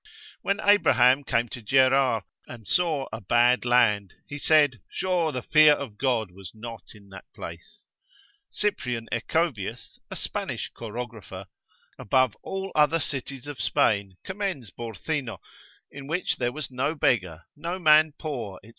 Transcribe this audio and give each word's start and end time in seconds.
When 0.41 0.59
Abraham 0.61 1.23
came 1.23 1.47
to 1.49 1.61
Gerar, 1.61 2.23
and 2.47 2.67
saw 2.67 3.07
a 3.13 3.21
bad 3.21 3.65
land, 3.65 4.15
he 4.25 4.39
said, 4.39 4.81
sure 4.89 5.31
the 5.31 5.43
fear 5.43 5.73
of 5.73 5.99
God 5.99 6.31
was 6.31 6.53
not 6.55 6.95
in 6.95 7.09
that 7.09 7.25
place. 7.35 7.85
Cyprian 8.49 9.07
Echovius, 9.11 9.99
a 10.09 10.15
Spanish 10.15 10.71
chorographer, 10.73 11.45
above 11.99 12.35
all 12.41 12.71
other 12.73 12.99
cities 12.99 13.45
of 13.45 13.61
Spain, 13.61 14.17
commends 14.23 14.71
Borcino, 14.71 15.37
in 15.91 16.07
which 16.07 16.37
there 16.37 16.51
was 16.51 16.71
no 16.71 16.95
beggar, 16.95 17.43
no 17.55 17.77
man 17.77 18.13
poor, 18.17 18.59
&c. 18.63 18.69